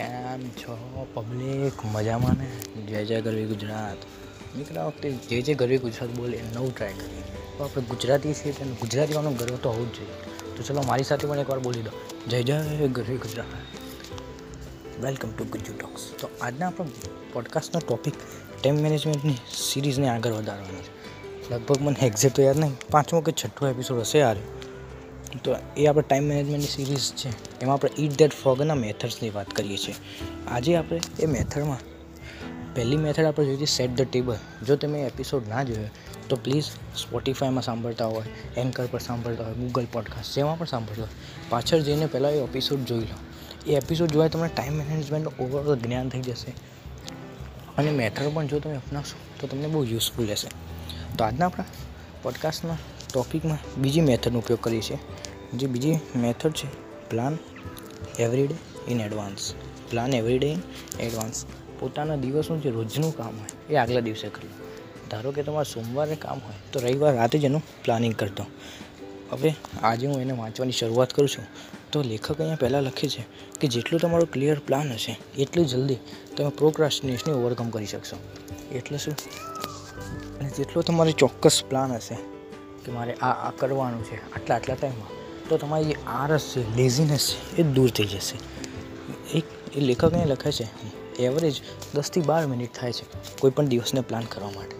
[0.00, 1.06] કેમ છો?
[1.14, 2.82] પબ્લિક મજામાં ને?
[2.86, 3.96] જય જય ગરવી ગુજરાત.
[4.56, 7.22] મિત્રો આ વખતે જે જે ગરવી ગુજરાત બોલે એ નવું ટ્રાય કરીએ.
[7.58, 10.10] તો આપણે ગુજરાતી છીએ તેને ગુજરાતીઓનો ગર્વ તો હોવું જ જોઈએ.
[10.56, 11.90] તો ચલો મારી સાથે પણ એકવાર બોલી દો.
[12.28, 13.46] જય જય ગરવી Gujarat.
[15.00, 16.86] Welcome to Gujju talks તો આજના આપણો
[17.32, 18.14] પોડકાસ્ટનો ટોપિક
[18.62, 21.00] ટાઈમ મેનેજમેન્ટની સિરીઝને આગળ વધારવાનો છે.
[21.54, 22.76] લગભગ મને એક્ઝેક્ટ તો યાદ નહીં.
[22.90, 24.36] પાંચમો કે છઠ્ઠો એપિસોડ હશે યાર.
[25.44, 27.28] તો એ આપણે ટાઈમ મેનેજમેન્ટની સિરીઝ છે.
[27.60, 29.94] એમાં આપણે ઈટ ધેટ ફોગના મેથડ્સની વાત કરીએ છીએ.
[30.48, 31.78] આજે આપણે એ મેથડમાં
[32.74, 34.36] પહેલી મેથડ આપણે જોઈએ છીએ સેટ ધ ટેબલ
[34.66, 35.88] જો તમે એપિસોડ ના જોયો,
[36.28, 36.64] તો પ્લીઝ
[36.96, 38.26] સ્પોટિફાઈમાં સાંભળતા હોય
[38.56, 41.10] એન્કર પર સાંભળતા હોય ગૂગલ પોડકાસ્ટ જેમાં પણ સાંભળતા હોય.
[41.48, 43.18] પાછળ જઈને પહેલાં એ એપિસોડ જોઈ લો.
[43.66, 46.50] એ એપિસોડ જોવાય તમને ટાઈમ મેનેજમેન્ટનું ઓવરઓલ જ્ઞાન થઈ જશે.
[47.78, 50.48] અને મેથડ પણ જો તમે અપનાવશો, તો તમને બહુ યુઝફુલ રહેશે.
[51.16, 51.64] તો આજના આપણા
[52.22, 52.76] પોડકાસ્ટના
[53.10, 54.98] ટોપિકમાં બીજી મેથડનો ઉપયોગ કરીએ છીએ,
[55.54, 56.68] જે બીજી મેથડ છે
[57.10, 57.38] plan
[58.18, 58.56] everyday
[58.88, 59.54] in advance
[59.90, 60.60] plan everyday in
[61.00, 61.46] advance
[61.80, 64.54] પોતાના દિવસનું જે રોજનું કામ હોય, એ આગલા દિવસે કરવું
[65.10, 68.44] ધારો કે તમારે સોમવારે કામ હોય, તો રવિવાર રાતે જ એનું પ્લાનિંગ કરતો
[69.30, 71.46] હવે આજે હું એને વાંચવાની શરૂઆત કરું છું.
[71.92, 73.22] તો લેખક અહીંયા પહેલાં લખે છે
[73.60, 75.98] કે જેટલું તમારું ક્લિયર પ્લાન હશે, એટલું જલ્દી
[76.36, 78.16] તમે પ્રોક્રાસ્ટિનેશને ઓવરકમ કરી શકશો.
[78.72, 79.14] એટલે શું?
[80.40, 82.16] અને જેટલો તમારો ચોક્કસ પ્લાન હશે
[82.84, 85.12] કે મારે આ આ કરવાનું છે આટલા આટલા ટાઈમમાં
[85.48, 88.36] તો તમારી જે આરસ છે લેઝીનેસ છે, એ દૂર થઈ જશે.
[89.34, 90.66] એક, એ લેખક અહીંયા લખે છે
[91.26, 91.56] એવરેજ
[91.94, 93.04] દસથી બાર મિનિટ થાય છે
[93.40, 94.76] કોઈ પણ દિવસને પ્લાન કરવા માટે.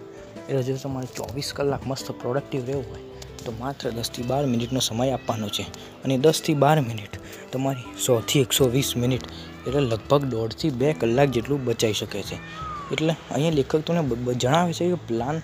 [0.49, 3.05] એટલે જો તમારે ચોવીસ કલાક મસ્ત પ્રોડક્ટિવ રહેવું હોય,
[3.45, 5.65] તો માત્ર દસથી બાર મિનિટનો સમય આપવાનો છે.
[6.03, 7.13] અને દસથી બાર મિનિટ
[7.51, 9.25] તમારી સોથી એકસો વીસ મિનિટ,
[9.67, 12.37] એટલે લગભગ દોઢથી બે કલાક જેટલું બચાવી શકે છે.
[12.93, 15.37] એટલે અહીંયા લેખક તમને જણાવે છે કે plan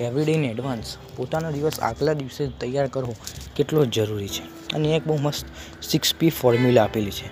[0.00, 3.14] every day in advance પોતાનો દિવસ આગલા દિવસે તૈયાર કરવો
[3.56, 4.74] કેટલો જરૂરી છે?
[4.74, 5.46] અને એક બહુ મસ્ત
[5.82, 7.26] સિક્સ પી ફોર્મ્યુલા આપેલી છે.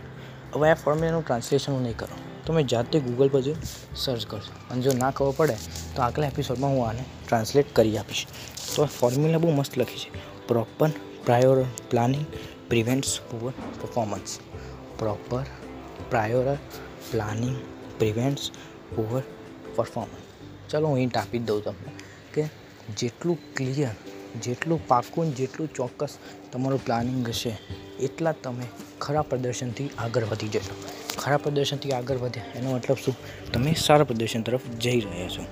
[0.55, 2.45] હવે આ ફોર્મ્યુલાનું ટ્રાન્સલેશન હું નહીં કરું.
[2.45, 3.55] તમે જાતે ગૂગલ પર જઈ
[3.97, 4.53] સર્ચ કરશો.
[4.71, 5.57] અને જો ના ખબર પડે,
[5.97, 8.27] તો આગલા એપિસોડમાં હું આને ટ્રાન્સલેટ કરી આપીશ.
[8.77, 10.11] તો આ ફોર્મ્યુલા બહુ મસ્ત લખી છે.
[10.49, 10.91] Proper
[11.25, 12.27] prior planning
[12.69, 14.39] prevents poor performance
[14.99, 15.43] proper
[16.11, 16.55] prior
[17.11, 17.57] planning
[17.99, 18.51] prevents
[18.97, 19.23] poor
[19.77, 22.08] performance ચલો હું હિન્ટ આપી જ દઉં તમને.
[22.35, 22.45] કે
[22.97, 23.95] જેટલું ક્લિયર
[24.43, 26.19] જેટલું પાકું ને જેટલું ચોક્કસ
[26.53, 27.53] તમારું પ્લાનિંગ હશે,
[28.01, 28.67] એટલા તમે
[29.01, 30.75] ખરા પ્રદર્શનથી આગળ વધી જશો.
[31.19, 33.17] ખરા પ્રદર્શનથી આગળ વધ્યા એનો મતલબ શું?
[33.53, 35.45] તમે સારા પ્રદર્શન તરફ જઈ રહ્યા છો.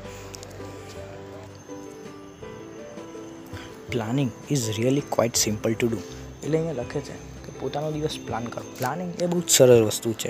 [3.92, 5.98] Planning is really quite simple to do
[6.44, 8.62] એટલે અહીંયા લખે છે કે પોતાનો દિવસ પ્લાન કરો.
[8.78, 10.28] પ્લાનિંગ એ બહુ જ સરળ વસ્તુ છે.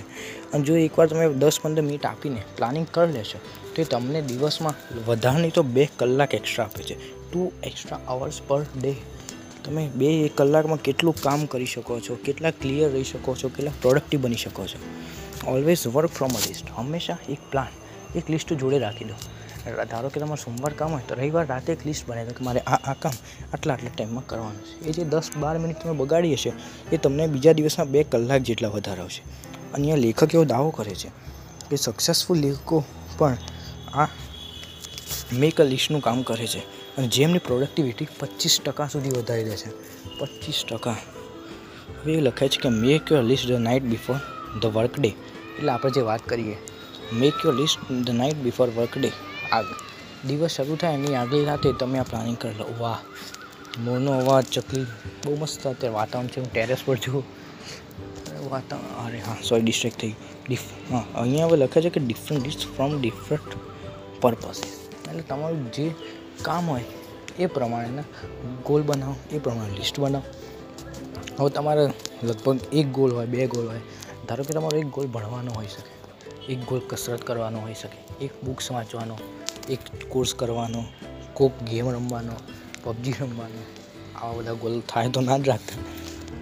[0.52, 3.38] અને જો એકવાર તમે દસ પંદર મિનિટ આપીને પ્લાનિંગ કરી લેશો,
[3.74, 4.74] તો એ તમને દિવસમાં
[5.06, 6.96] વધારે તો બે કલાક એક્સ્ટ્રા આપે છે.
[7.32, 8.94] Two extra hours per day
[9.64, 13.72] તમે બે એક કલાકમાં કેટલું કામ કરી શકો છો, કેટલા ક્લિયર રહી શકો છો, કેટલા
[13.80, 14.78] પ્રોડક્ટિવ બની શકો છો.
[15.50, 17.72] Always work from a list હંમેશા એક પ્લાન
[18.18, 19.14] એક લિસ્ટ જોડે રાખી દો.
[19.72, 22.60] ધારો કે તમારે સોમવાર કામ હોય તો રવિવાર રાતે એક લિસ્ટ બનાવી દો કે મારે
[22.60, 23.12] આ આ કામ
[23.52, 24.84] આટલા આટલા ટાઈમમાં કરવાનું છે.
[24.84, 26.52] એ જે દસ બાર મિનિટ તમે બગાડી હશે
[26.92, 31.08] એ તમને બીજા દિવસના બે કલાક જેટલા વધારાવશે અને અહીંયા લેખક એવો દાવો કરે છે
[31.70, 32.84] કે સક્સેસફુલ લેખકો
[33.18, 33.36] પણ
[33.94, 34.08] આ
[35.32, 36.58] મેક અ લિસ્ટનું કામ કરે છે
[36.96, 39.70] અને જેમની પ્રોડક્ટિવિટી પચીસ ટકા સુધી વધારી દે છે.
[40.18, 40.90] પચીસ ટકા.
[40.90, 44.16] હવે એ લખાય છે કે make your list the night before
[44.62, 46.56] the work day એટલે આપણે જે વાત કરીએ
[47.12, 49.12] make your list the night before work day
[49.52, 49.66] આગ.
[50.28, 52.66] દિવસ શરૂ થાય એની આગલી રાતે તમે આ પ્લાનિંગ કરી લો.
[52.78, 53.00] વાહ
[53.78, 54.86] મોરનો અવાજ, ચકલી.
[55.24, 56.40] બહુ મસ્ત અત્યારે વાતાવરણ છે.
[56.40, 57.24] હું ટેરેસ પર છું.
[58.50, 60.14] વાતાવરણ, અરે હા સોરી ડિસ્ટ્રેક્ટ થઈ
[60.48, 63.50] ડિફ હા, અહીંયા હવે લખે છે કે different list from different
[64.20, 64.72] purposes
[65.08, 65.86] એટલે તમારું જે
[66.42, 66.84] કામ હોય
[67.38, 68.04] એ પ્રમાણેના
[68.64, 70.24] ગોલ બનાવો, એ પ્રમાણે લિસ્ટ બનાવો.
[71.38, 71.84] હવે તમારે
[72.22, 73.82] લગભગ એક ગોલ હોય, બે ગોલ હોય.
[74.28, 75.92] ધારો કે તમારો એક ગોલ ભણવાનો હોઈ શકે,
[76.48, 79.16] એક ગોલ કસરત કરવાનો હોઈ શકે, એક બુક્સ વાંચવાનો
[79.70, 79.78] એક
[80.08, 80.84] કોર્સ કરવાનો,
[81.34, 82.32] કોક ગેમ રમવાનો
[82.84, 83.62] પબજી રમવાનો,
[84.16, 85.82] આવા બધા ગોલ થાય તો ના જ રાખતા.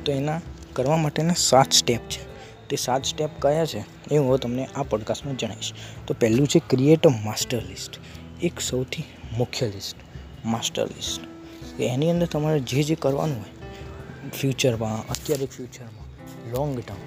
[0.05, 0.41] તો એના
[0.73, 2.23] કરવા માટેના સાત સ્ટેપ છે.
[2.69, 5.73] તે સાત સ્ટેપ કયા છે એ હું તમને આ પોડકાસ્ટમાં જણાવીશ.
[6.07, 8.01] તો પહેલું છે ક્રિએટ અ માસ્ટર લિસ્ટ
[8.43, 9.97] એક સૌથી મુખ્ય લિસ્ટ
[10.45, 16.07] માસ્ટર લિસ્ટ એની અંદર તમારે જે જે કરવાનું હોય ફ્યુચરમાં અત્યારે ફ્યુચરમાં
[16.51, 17.03] લોંગ ટર્મ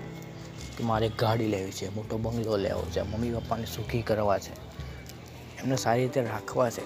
[0.77, 4.56] કે મારે ગાડી લેવી છે, મોટો બંગલો લેવો છે મમ્મી પપ્પાને સુખી કરવા છે
[5.59, 6.86] એમને સારી રીતે રાખવા છે.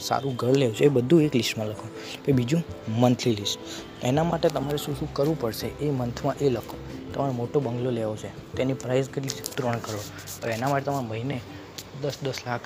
[0.00, 1.88] સારું ઘર લેવું છે, એ બધું એક લિસ્ટમાં લખો.
[2.24, 2.64] કે બીજું
[3.00, 3.58] મંથલી લિસ્ટ
[4.04, 6.76] એના માટે તમારે શું શું કરવું પડશે એ મંથમાં એ લખો.
[7.14, 9.56] તમારે મોટો બંગલો લેવો છે, તેની પ્રાઇસ કેટલી છે?
[9.56, 10.44] ત્રણ કરોડ.
[10.44, 11.40] હવે એના માટે તમારે મહિને
[12.02, 12.60] દસ દસ લાખ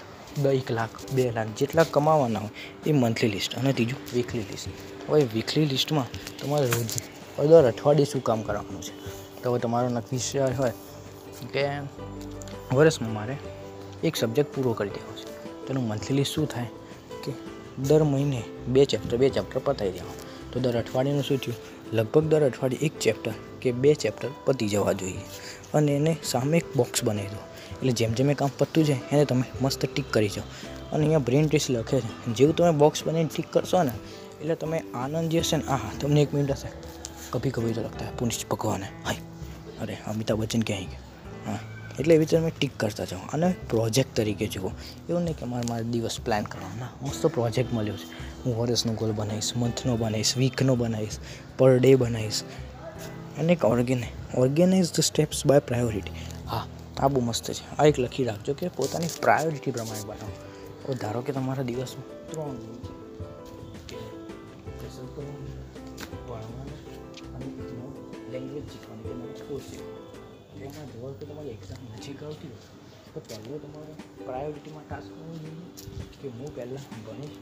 [0.54, 2.50] એક લાખ, બે લાખ જેટલા કમાવાના હોય
[2.86, 4.68] એ મંથલી લિસ્ટ અને ત્રીજું વીકલી લિસ્ટ
[5.10, 6.06] હવે વીકલી લિસ્ટમાં
[6.38, 8.92] તમારે રોજ દર અઠવાડિયે શું કામ કરવાનું છે?
[9.42, 10.72] તો હવે તમારો નક્કી હોય
[11.52, 11.66] કે
[12.76, 13.36] વર્ષમાં મારે
[14.04, 15.24] એક સબ્જેક્ટ પૂરો કરી દેવો છે.
[15.66, 16.66] તેનું મંથલી શું થાય?
[17.24, 17.32] કે
[17.82, 20.12] દર મહિને બે ચેપ્ટર બે ચેપ્ટર પતાવી દેવા.
[20.52, 21.56] તો દર અઠવાડિયાનું શું થયું?
[21.96, 25.20] લગભગ દર અઠવાડિયે એક ચેપ્ટર કે બે ચેપ્ટર પતી જવા જોઈએ.
[25.74, 27.38] અને એને સામે એક બોક્સ બનાવી દો.
[27.76, 30.44] એટલે જેમ જેમ એ કામ પતતું જાય, એને તમે મસ્ત ટીક કરી જાઓ.
[30.92, 32.26] અને અહીંયા બ્રેન ટ્રીસ લખે છે.
[32.26, 33.90] જેવું તમે બોક્સ બનાવીને ટીક કરશો ને,
[34.40, 36.68] એટલે તમે આનંદ જે હશે ને આ તમને એક મિનિટ હશે.
[37.30, 39.16] કભી કભી તો લગતા પુનિશ હે હાય.
[39.82, 40.98] અરે, અમિતાભ બચ્ચન ક્યાં ગયા?
[41.52, 41.58] હા.
[42.00, 44.70] એટલે એવી રીતે તમે ટીક કરતા જાઓ અને પ્રોજેક્ટ તરીકે જુઓ
[45.08, 46.86] એવું નહીં કે મારે મારે દિવસ પ્લાન કરવાનો.
[47.06, 48.08] મસ્ત પ્રોજેક્ટ મળ્યો છે.
[48.44, 51.18] હું વર્ષનો ગોલ બનાવીશ મંથનો બનાવીશ વીકનો બનાવીશ
[51.58, 52.42] પર ડે બનાવીશ.
[53.38, 56.10] અને એક organ organize the steps by priority
[56.46, 56.66] હા,
[56.98, 57.76] આ બહુ મસ્ત છે.
[57.76, 60.94] આ એક લખી રાખજો કે પોતાની પ્રાયોરિટી પ્રમાણે બનાવો.
[60.94, 62.56] ધારો કે તમારા દિવસમાં ત્રણ
[68.32, 69.99] લેંગ્વેજ શીખવાની કે મને કોર્સ શીખવાનો
[70.60, 72.78] એમાં જોવા તો તમારી એક્ઝામ નજીક આવતી હોય
[73.14, 73.92] તો પહેલું તમારે
[74.24, 75.66] પ્રાયોરિટીમાં ટાસ્ક હોવો જોઈએ,
[76.22, 77.38] કે હું પહેલાં ભણીશ,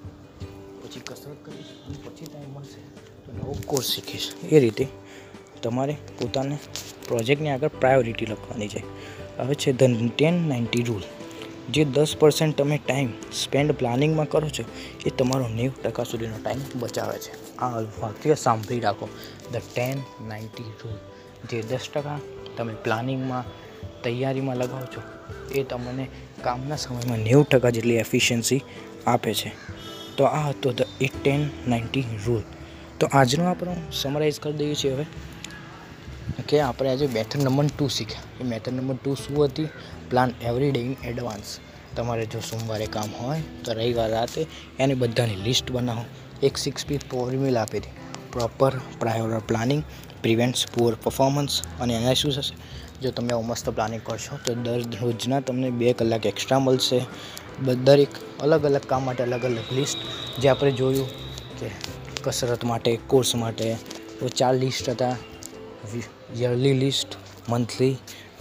[0.83, 2.81] પછી કસરત કરીશ, અને પછી ટાઈમ મળશે.
[3.25, 4.29] તો નવો કોર્સ શીખીશ.
[4.53, 4.89] એ રીતે
[5.63, 6.59] તમારે પોતાને
[7.09, 8.83] પ્રોજેક્ટની આગળ પ્રાયોરિટી લખવાની છે.
[9.39, 11.05] હવે છે ધ ટેન નાઇન્ટી રૂલ
[11.71, 14.65] જે દસ પર્સન્ટ તમે ટાઈમ સ્પેન્ડ પ્લાનિંગમાં કરો છો,
[15.07, 17.33] એ તમારો નેવું ટકા સુધીનો ટાઈમ બચાવે છે.
[17.59, 19.09] આ વાક્ય સાંભળી રાખો.
[19.53, 19.97] ધ ટેન
[20.29, 20.99] નાઇન્ટી રૂલ
[21.51, 22.21] જે દસ ટકા
[22.59, 23.45] તમે પ્લાનિંગમાં,
[24.03, 25.03] તૈયારીમાં લગાવો છો,
[25.55, 26.05] એ તમને
[26.45, 28.61] કામના સમયમાં નેવું ટકા જેટલી એફિશિયન્સી
[29.07, 29.51] આપે છે.
[30.17, 32.45] તો આ હતો the at ten ninety rule
[33.01, 35.07] તો આજનો આપણો સમરાઇઝ કરી દઈએ છીએ હવે
[36.49, 38.23] કે આપણે આજે મેથડ નંબર ટુ શીખ્યા.
[38.41, 39.69] એ મેથડ નંબર ટુ શું હતી?
[40.11, 41.59] Plan every day in advance
[41.97, 44.47] તમારે જો સોમવારે કામ હોય, તો રવિવાર રાતે
[44.79, 46.05] એની બધાની લિસ્ટ બનાવો.
[46.43, 47.98] એક સિક્સ પી ફોર્મ્યુલા આપી હતી
[48.33, 49.83] proper prior planning
[50.23, 52.55] prevents poor performance અને એના શું થશે
[53.03, 56.99] જો તમે આવું મસ્ત પ્લાનિંગ કરશો, તો દર રોજના તમને બે કલાક એક્સ્ટ્રા મળશે.
[57.85, 59.99] દરેક અલગ અલગ કામ માટે અલગ અલગ લિસ્ટ
[60.41, 61.09] જે આપણે જોયું
[61.59, 61.71] કે
[62.25, 63.77] કસરત માટે કોર્સ માટે,
[64.21, 65.17] તો ચાર લિસ્ટ હતા.
[66.37, 67.95] યરલી લિસ્ટ મંથલી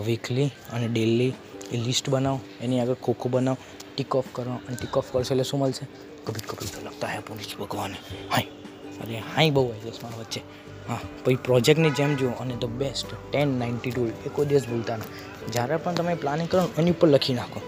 [0.06, 1.33] વીકલી અને ડેલી
[1.72, 3.57] એ લિસ્ટ બનાવો, એની આગળ ખોખો બનાવો
[3.95, 5.86] ટીક ઓફ કરો અને ટીક ઓફ કરશો એટલે શું મળશે?
[6.25, 7.94] કભી કભી તો લગતા હે પોલીસ ભગવાન.
[8.33, 8.56] હાય.
[9.02, 10.42] અરે હાઈ બહુ હોય છે મારા વચ્ચે.
[10.88, 14.98] હા, પછી પ્રોજેક્ટની જેમ જુઓ, અને the best ten ninety too એ કોઈ દિવસ ભૂલતા
[14.98, 15.04] ના.
[15.52, 17.62] જ્યારે પણ તમે પ્લાનિંગ કરો એની ઉપર લખી નાખો.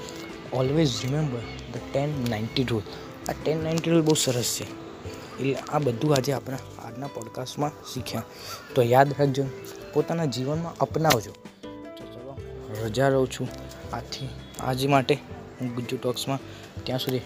[0.54, 1.40] Always remember
[1.74, 2.82] the ten ninety rule
[3.30, 4.64] આ ટેન નાઇન્ટી રૂલ બહુ સરસ છે.
[5.38, 8.24] એટલે આ બધું આજે આપણે આજના પોડકાસ્ટમાં શીખ્યા.
[8.76, 9.46] તો યાદ રાખજો,
[9.94, 11.32] પોતાના જીવનમાં અપનાવજો.
[11.98, 12.38] તો ચલો,
[12.84, 13.48] રજા રહું છું
[13.94, 14.30] આથી,
[14.60, 15.16] આજ માટે
[15.62, 16.40] હું ગુજ્જુ ટોક્સમાં
[16.84, 17.22] ત્યાં સુધી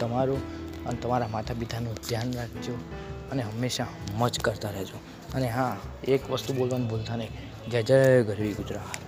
[0.00, 0.40] તમારું
[0.86, 2.78] અને તમારા માતા પિતાનું ધ્યાન રાખજો.
[3.32, 5.00] અને હંમેશા મોજ કરતા રહેજો.
[5.34, 5.76] અને હા,
[6.08, 7.30] એક વસ્તુ બોલવાનું ભૂલતા નહીં.
[7.70, 9.01] જય જય ગરવી ગુજરાત.